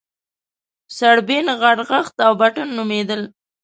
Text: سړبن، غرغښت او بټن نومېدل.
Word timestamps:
سړبن، 0.97 1.45
غرغښت 1.59 2.15
او 2.25 2.31
بټن 2.39 2.67
نومېدل. 2.77 3.21